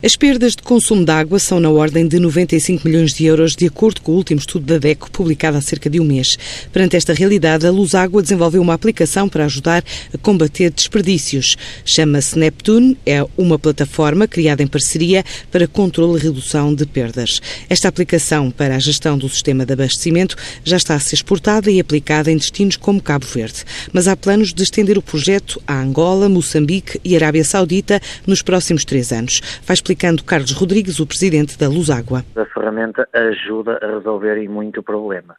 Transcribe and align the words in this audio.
As 0.00 0.14
perdas 0.14 0.54
de 0.54 0.62
consumo 0.62 1.04
de 1.04 1.10
água 1.10 1.40
são 1.40 1.58
na 1.58 1.70
ordem 1.70 2.06
de 2.06 2.20
95 2.20 2.86
milhões 2.86 3.12
de 3.12 3.24
euros, 3.24 3.56
de 3.56 3.66
acordo 3.66 4.00
com 4.00 4.12
o 4.12 4.14
último 4.14 4.38
estudo 4.38 4.64
da 4.64 4.78
DECO, 4.78 5.10
publicado 5.10 5.56
há 5.56 5.60
cerca 5.60 5.90
de 5.90 5.98
um 5.98 6.04
mês. 6.04 6.38
Perante 6.72 6.94
esta 6.94 7.12
realidade, 7.12 7.66
a 7.66 7.70
Luz 7.72 7.96
Água 7.96 8.22
desenvolveu 8.22 8.62
uma 8.62 8.74
aplicação 8.74 9.28
para 9.28 9.44
ajudar 9.46 9.82
a 10.14 10.18
combater 10.18 10.70
desperdícios. 10.70 11.56
Chama-se 11.84 12.38
Neptune, 12.38 12.96
é 13.04 13.26
uma 13.36 13.58
plataforma 13.58 14.28
criada 14.28 14.62
em 14.62 14.68
parceria 14.68 15.24
para 15.50 15.66
controle 15.66 16.16
e 16.16 16.22
redução 16.22 16.72
de 16.72 16.86
perdas. 16.86 17.42
Esta 17.68 17.88
aplicação 17.88 18.52
para 18.52 18.76
a 18.76 18.78
gestão 18.78 19.18
do 19.18 19.28
sistema 19.28 19.66
de 19.66 19.72
abastecimento 19.72 20.36
já 20.62 20.76
está 20.76 20.94
a 20.94 21.00
ser 21.00 21.16
exportada 21.16 21.72
e 21.72 21.80
aplicada 21.80 22.30
em 22.30 22.36
destinos 22.36 22.76
como 22.76 23.02
Cabo 23.02 23.26
Verde. 23.26 23.64
Mas 23.92 24.06
há 24.06 24.16
planos 24.16 24.54
de 24.54 24.62
estender 24.62 24.96
o 24.96 25.02
projeto 25.02 25.60
a 25.66 25.80
Angola, 25.80 26.28
Moçambique 26.28 27.00
e 27.04 27.16
Arábia 27.16 27.42
Saudita 27.42 28.00
nos 28.24 28.42
próximos 28.42 28.84
três 28.84 29.10
anos. 29.10 29.40
Vai 29.66 29.74
explicando 29.88 30.22
Carlos 30.22 30.52
Rodrigues, 30.52 31.00
o 31.00 31.06
presidente 31.06 31.58
da 31.58 31.66
Luságua. 31.66 32.22
A 32.36 32.44
ferramenta 32.44 33.08
ajuda 33.10 33.78
a 33.80 33.86
resolver 33.86 34.46
muito 34.46 34.80
o 34.80 34.82
problema, 34.82 35.34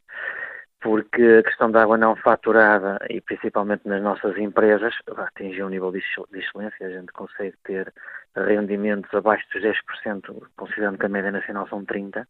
porque 0.81 1.21
a 1.21 1.43
questão 1.43 1.69
da 1.69 1.83
água 1.83 1.99
não 1.99 2.15
faturada 2.15 2.97
e 3.11 3.21
principalmente 3.21 3.87
nas 3.87 4.01
nossas 4.01 4.35
empresas 4.39 4.91
atinge 5.17 5.61
um 5.61 5.69
nível 5.69 5.91
de 5.91 5.99
excelência, 5.99 6.87
a 6.87 6.89
gente 6.89 7.11
consegue 7.13 7.53
ter 7.63 7.93
rendimentos 8.35 9.13
abaixo 9.13 9.45
dos 9.53 9.61
10%, 9.61 10.41
considerando 10.57 10.97
que 10.97 11.05
a 11.05 11.09
média 11.09 11.31
nacional 11.31 11.67
são 11.67 11.85
30%, 11.85 12.25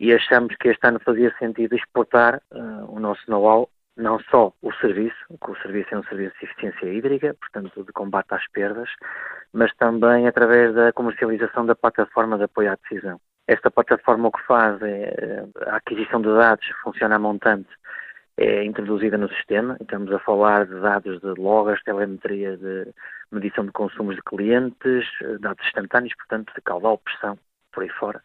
e 0.00 0.12
achamos 0.12 0.54
que 0.56 0.68
este 0.68 0.86
ano 0.86 1.00
fazia 1.00 1.34
sentido 1.38 1.74
exportar 1.74 2.42
uh, 2.50 2.94
o 2.94 3.00
nosso 3.00 3.22
know-how 3.26 3.70
não 3.96 4.18
só 4.30 4.52
o 4.62 4.72
serviço, 4.74 5.16
que 5.42 5.50
o 5.50 5.56
serviço 5.62 5.94
é 5.94 5.98
um 5.98 6.04
serviço 6.04 6.34
de 6.38 6.46
eficiência 6.46 6.86
hídrica, 6.86 7.34
portanto 7.34 7.84
de 7.84 7.92
combate 7.92 8.32
às 8.32 8.46
perdas, 8.48 8.88
mas 9.52 9.74
também 9.76 10.26
através 10.26 10.74
da 10.74 10.92
comercialização 10.92 11.66
da 11.66 11.74
plataforma 11.74 12.38
de 12.38 12.44
apoio 12.44 12.72
à 12.72 12.76
decisão. 12.76 13.20
Esta 13.46 13.70
plataforma 13.70 14.28
o 14.28 14.32
que 14.32 14.42
faz 14.46 14.80
é 14.82 15.44
a 15.66 15.76
aquisição 15.76 16.22
de 16.22 16.28
dados, 16.28 16.66
funciona 16.82 17.16
a 17.16 17.18
montante, 17.18 17.68
é 18.36 18.64
introduzida 18.64 19.18
no 19.18 19.28
sistema. 19.28 19.76
Estamos 19.80 20.12
a 20.12 20.18
falar 20.20 20.66
de 20.66 20.80
dados 20.80 21.20
de 21.20 21.40
logas, 21.40 21.82
telemetria 21.82 22.56
de 22.56 22.92
medição 23.30 23.64
de 23.64 23.72
consumos 23.72 24.16
de 24.16 24.22
clientes, 24.22 25.06
dados 25.40 25.64
instantâneos, 25.66 26.14
portanto, 26.16 26.52
de 26.54 26.60
caudal, 26.62 26.98
pressão, 26.98 27.38
por 27.72 27.82
aí 27.82 27.90
fora, 27.90 28.22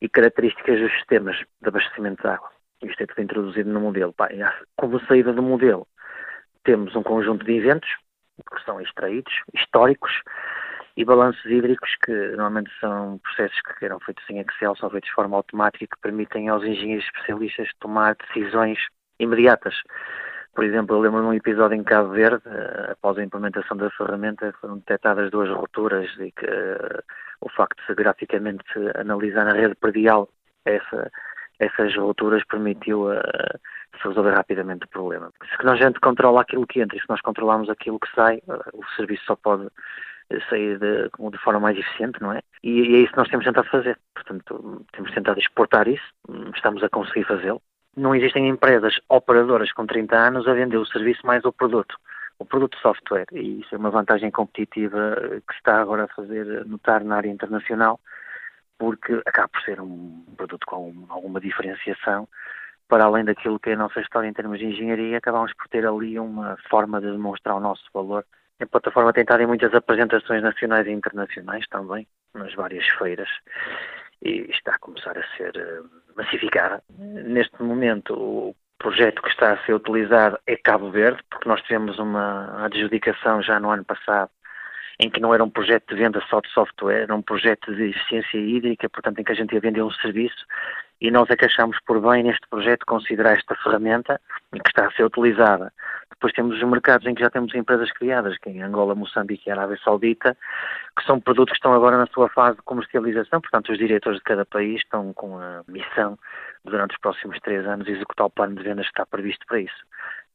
e 0.00 0.08
características 0.08 0.80
dos 0.80 0.92
sistemas 0.92 1.36
de 1.36 1.68
abastecimento 1.68 2.22
de 2.22 2.28
água. 2.28 2.55
Isto 2.88 3.02
é 3.02 3.06
tudo 3.06 3.22
introduzido 3.22 3.70
no 3.70 3.80
modelo. 3.80 4.14
como 4.76 5.00
saída 5.06 5.32
do 5.32 5.42
modelo, 5.42 5.86
temos 6.64 6.94
um 6.96 7.02
conjunto 7.02 7.44
de 7.44 7.52
eventos 7.52 7.88
que 8.54 8.64
são 8.64 8.80
extraídos, 8.80 9.32
históricos, 9.54 10.12
e 10.96 11.04
balanços 11.04 11.44
hídricos, 11.44 11.90
que 12.04 12.12
normalmente 12.12 12.70
são 12.80 13.18
processos 13.18 13.60
que 13.60 13.84
eram 13.84 14.00
feitos 14.00 14.24
em 14.30 14.40
Excel, 14.40 14.74
são 14.76 14.88
feitos 14.88 15.10
de 15.10 15.14
forma 15.14 15.36
automática 15.36 15.84
e 15.84 15.88
que 15.88 16.00
permitem 16.00 16.48
aos 16.48 16.64
engenheiros 16.64 17.04
especialistas 17.04 17.68
tomar 17.80 18.16
decisões 18.16 18.78
imediatas. 19.18 19.74
Por 20.54 20.64
exemplo, 20.64 20.96
eu 20.96 21.00
lembro 21.00 21.20
de 21.20 21.26
um 21.26 21.34
episódio 21.34 21.76
em 21.76 21.84
Cabo 21.84 22.12
Verde, 22.12 22.42
eh, 22.46 22.92
após 22.92 23.18
a 23.18 23.22
implementação 23.22 23.76
da 23.76 23.90
ferramenta, 23.90 24.54
foram 24.58 24.78
detectadas 24.78 25.30
duas 25.30 25.50
rupturas 25.50 26.10
e 26.18 26.32
que 26.32 26.46
uh, 26.46 27.02
o 27.42 27.50
facto 27.50 27.82
de 27.86 27.94
graficamente 27.94 28.64
analisar 28.94 29.44
na 29.44 29.52
rede 29.52 29.74
predial 29.74 30.30
essa, 30.64 31.12
essas 31.58 31.94
rupturas 31.96 32.44
permitiu 32.44 33.10
uh, 33.10 33.58
se 34.00 34.08
resolver 34.08 34.32
rapidamente 34.32 34.84
o 34.84 34.88
problema. 34.88 35.30
Se 35.40 35.68
a 35.68 35.74
gente 35.76 36.00
controla 36.00 36.42
aquilo 36.42 36.66
que 36.66 36.80
entra 36.80 36.96
e 36.96 37.00
se 37.00 37.08
nós 37.08 37.20
controlamos 37.20 37.70
aquilo 37.70 37.98
que 37.98 38.12
sai, 38.14 38.38
uh, 38.48 38.78
o 38.78 38.84
serviço 38.96 39.24
só 39.24 39.36
pode 39.36 39.68
sair 40.50 40.78
de, 40.78 41.08
de, 41.08 41.38
forma 41.38 41.60
mais 41.60 41.78
eficiente, 41.78 42.20
não 42.20 42.32
é? 42.32 42.40
E, 42.62 42.80
e 42.80 42.96
é 42.96 42.98
isso 42.98 43.12
que 43.12 43.18
nós 43.18 43.28
temos 43.28 43.46
tentado 43.46 43.68
fazer. 43.68 43.98
Portanto, 44.14 44.84
temos 44.92 45.12
tentado 45.12 45.38
exportar 45.38 45.86
isso, 45.86 46.04
estamos 46.54 46.82
a 46.82 46.88
conseguir 46.88 47.24
fazê-lo. 47.24 47.62
Não 47.96 48.14
existem 48.14 48.48
empresas 48.48 48.98
operadoras 49.08 49.72
com 49.72 49.86
30 49.86 50.16
anos 50.16 50.48
a 50.48 50.52
vender 50.52 50.76
o 50.76 50.86
serviço 50.86 51.24
mais 51.24 51.44
o 51.44 51.52
produto 51.52 51.96
o 52.38 52.44
produto 52.44 52.76
software, 52.78 53.26
e 53.32 53.60
isso 53.60 53.74
é 53.74 53.78
uma 53.78 53.90
vantagem 53.90 54.30
competitiva 54.30 55.16
que 55.46 55.54
se 55.54 55.58
está 55.58 55.80
agora 55.80 56.04
a 56.04 56.08
fazer 56.08 56.66
notar 56.66 57.02
na 57.02 57.16
área 57.16 57.30
internacional, 57.30 57.98
porque 58.78 59.20
acaba 59.26 59.48
por 59.48 59.60
ser 59.62 59.80
um 59.80 60.24
produto 60.36 60.66
com 60.66 61.06
alguma 61.08 61.40
diferenciação, 61.40 62.28
para 62.88 63.04
além 63.04 63.24
daquilo 63.24 63.58
que 63.58 63.70
é 63.70 63.72
a 63.74 63.78
nossa 63.78 64.00
história 64.00 64.28
em 64.28 64.32
termos 64.32 64.58
de 64.58 64.66
engenharia, 64.66 65.18
acabamos 65.18 65.52
por 65.54 65.68
ter 65.68 65.86
ali 65.86 66.18
uma 66.18 66.56
forma 66.68 67.00
de 67.00 67.10
demonstrar 67.10 67.56
o 67.56 67.60
nosso 67.60 67.84
valor. 67.92 68.24
A 68.60 68.66
plataforma 68.66 69.12
tem 69.12 69.22
estado 69.22 69.42
em 69.42 69.46
muitas 69.46 69.74
apresentações 69.74 70.42
nacionais 70.42 70.86
e 70.86 70.90
internacionais 70.90 71.66
também, 71.68 72.06
nas 72.34 72.54
várias 72.54 72.86
feiras, 72.98 73.28
e 74.22 74.48
está 74.50 74.72
a 74.72 74.78
começar 74.78 75.18
a 75.18 75.36
ser 75.36 75.56
eh, 75.56 75.82
massificada. 76.16 76.82
Neste 76.98 77.62
momento, 77.62 78.14
o 78.14 78.56
projeto 78.78 79.20
que 79.20 79.28
está 79.28 79.52
a 79.52 79.66
ser 79.66 79.74
utilizado 79.74 80.38
é 80.46 80.56
Cabo 80.56 80.90
Verde, 80.90 81.22
porque 81.28 81.48
nós 81.48 81.60
tivemos 81.62 81.98
uma 81.98 82.64
adjudicação 82.64 83.42
já 83.42 83.60
no 83.60 83.70
ano 83.70 83.84
passado 83.84 84.30
em 84.98 85.10
que 85.10 85.20
não 85.20 85.34
era 85.34 85.44
um 85.44 85.50
projeto 85.50 85.94
de 85.94 86.02
venda 86.02 86.22
só 86.28 86.40
de 86.40 86.48
software, 86.50 87.02
era 87.02 87.14
um 87.14 87.22
projeto 87.22 87.74
de 87.74 87.90
eficiência 87.90 88.38
hídrica, 88.38 88.88
portanto, 88.88 89.18
em 89.18 89.24
que 89.24 89.32
a 89.32 89.34
gente 89.34 89.54
ia 89.54 89.60
vender 89.60 89.82
um 89.82 89.90
serviço 89.90 90.46
e 91.00 91.10
nós 91.10 91.28
é 91.28 91.36
que 91.36 91.44
achamos 91.44 91.78
por 91.86 92.00
bem 92.00 92.22
neste 92.22 92.46
projeto 92.48 92.86
considerar 92.86 93.36
esta 93.36 93.54
ferramenta 93.56 94.20
que 94.52 94.68
está 94.68 94.86
a 94.86 94.90
ser 94.92 95.04
utilizada. 95.04 95.72
Depois 96.10 96.32
temos 96.32 96.56
os 96.56 96.62
mercados 96.62 97.06
em 97.06 97.14
que 97.14 97.20
já 97.20 97.28
temos 97.28 97.54
empresas 97.54 97.92
criadas, 97.92 98.38
que 98.38 98.48
é 98.48 98.52
em 98.52 98.62
Angola, 98.62 98.94
Moçambique 98.94 99.48
e 99.48 99.52
Arábia 99.52 99.78
Saudita, 99.84 100.34
que 100.98 101.04
são 101.04 101.20
produtos 101.20 101.52
que 101.52 101.58
estão 101.58 101.74
agora 101.74 101.98
na 101.98 102.06
sua 102.06 102.30
fase 102.30 102.56
de 102.56 102.62
comercialização, 102.62 103.42
portanto 103.42 103.70
os 103.70 103.78
diretores 103.78 104.18
de 104.18 104.24
cada 104.24 104.46
país 104.46 104.76
estão 104.76 105.12
com 105.12 105.38
a 105.38 105.62
missão 105.68 106.18
durante 106.64 106.92
os 106.92 106.98
próximos 106.98 107.38
três 107.40 107.66
anos 107.66 107.86
executar 107.86 108.26
o 108.26 108.30
plano 108.30 108.54
de 108.54 108.62
vendas 108.62 108.86
que 108.86 108.92
está 108.92 109.04
previsto 109.04 109.44
para 109.46 109.60
isso. 109.60 109.84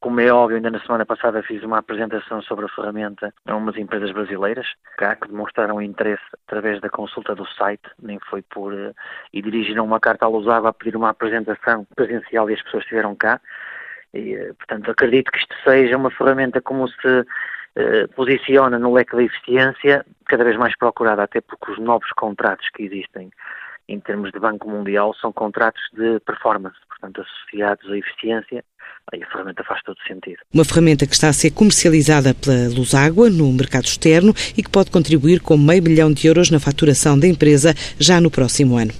Como 0.01 0.19
é 0.19 0.34
óbvio, 0.34 0.56
ainda 0.57 0.72
na 0.72 0.79
semana 0.79 1.06
passada 1.06 1.44
fiz 1.44 1.62
uma 1.62 1.78
apresentação 1.78 2.41
sobre 2.41 2.66
a 2.66 2.69
ferramenta 2.69 3.31
a 3.45 3.56
umas 3.56 3.78
empresas 3.78 4.12
brasileiras 4.12 4.66
cá, 4.97 5.16
que 5.16 5.28
demonstraram 5.28 5.79
interesse 5.79 6.23
através 6.47 6.81
da 6.81 6.89
consulta 6.89 7.35
do 7.35 7.45
site, 7.50 7.88
nem 8.01 8.17
foi 8.28 8.41
por. 8.41 8.73
Uh, 8.73 8.95
e 9.31 9.44
dirigiram 9.44 9.85
uma 9.85 10.00
carta 10.00 10.25
à 10.25 10.28
Lusava 10.28 10.69
a 10.69 10.73
pedir 10.73 10.95
uma 10.95 11.09
apresentação 11.09 11.85
presencial 11.95 12.50
e 12.50 12.56
as 12.56 12.63
pessoas 12.63 12.81
estiveram 12.81 13.16
cá. 13.16 13.39
E, 14.12 14.35
uh, 14.35 14.56
portanto, 14.56 14.89
acredito 14.89 15.31
que 15.31 15.38
isto 15.38 15.56
seja 15.63 15.95
uma 15.95 16.09
ferramenta 16.09 16.59
como 16.62 16.88
se 16.88 17.19
uh, 17.19 18.07
posiciona 18.16 18.79
no 18.79 18.91
leque 18.91 19.16
da 19.16 19.22
eficiência, 19.22 20.03
cada 20.25 20.44
vez 20.44 20.57
mais 20.57 20.75
procurada, 20.75 21.22
até 21.22 21.41
porque 21.41 21.73
os 21.73 21.78
novos 21.78 22.09
contratos 22.13 22.68
que 22.73 22.81
existem 22.81 23.29
em 23.88 24.00
termos 24.00 24.31
de 24.31 24.39
Banco 24.39 24.68
Mundial 24.68 25.13
são 25.13 25.31
contratos 25.31 25.83
de 25.94 26.19
performance, 26.22 26.78
portanto, 26.88 27.22
associados 27.22 27.88
à 27.91 27.97
eficiência 27.97 28.63
a 29.13 29.31
ferramenta 29.31 29.63
faz 29.63 29.81
todo 29.84 29.97
sentido. 30.07 30.38
Uma 30.53 30.63
ferramenta 30.63 31.06
que 31.06 31.13
está 31.13 31.29
a 31.29 31.34
ser 31.34 31.52
comercializada 31.52 32.34
pela 32.34 32.69
Luságua 32.69 33.29
no 33.29 33.52
mercado 33.52 33.85
externo 33.85 34.34
e 34.56 34.63
que 34.63 34.69
pode 34.69 34.90
contribuir 34.90 35.41
com 35.41 35.57
meio 35.57 35.84
milhão 35.84 36.12
de 36.12 36.28
euros 36.28 36.50
na 36.50 36.59
faturação 36.59 37.19
da 37.19 37.28
empresa 37.28 37.75
já 38.00 38.22
no 38.22 38.31
próximo 38.31 38.78
ano. 38.78 38.94